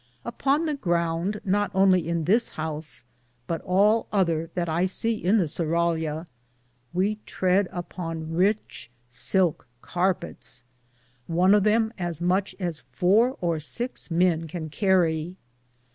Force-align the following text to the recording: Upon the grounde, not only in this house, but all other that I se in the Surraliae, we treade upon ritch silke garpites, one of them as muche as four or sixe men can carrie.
Upon 0.25 0.65
the 0.65 0.73
grounde, 0.73 1.39
not 1.45 1.69
only 1.75 2.07
in 2.09 2.23
this 2.23 2.49
house, 2.57 3.03
but 3.45 3.61
all 3.61 4.07
other 4.11 4.49
that 4.55 4.67
I 4.67 4.87
se 4.87 5.11
in 5.13 5.37
the 5.37 5.45
Surraliae, 5.47 6.25
we 6.91 7.19
treade 7.27 7.67
upon 7.71 8.31
ritch 8.33 8.89
silke 9.09 9.67
garpites, 9.83 10.63
one 11.27 11.53
of 11.53 11.63
them 11.65 11.93
as 11.99 12.19
muche 12.19 12.55
as 12.59 12.81
four 12.91 13.37
or 13.41 13.59
sixe 13.59 14.09
men 14.09 14.47
can 14.47 14.69
carrie. 14.71 15.35